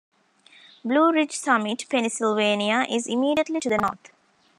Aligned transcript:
Blue 0.83 1.13
Ridge 1.13 1.33
Summit, 1.35 1.85
Pennsylvania 1.87 2.87
is 2.89 3.05
immediately 3.05 3.59
to 3.59 3.69
the 3.69 3.77
north. 3.77 4.09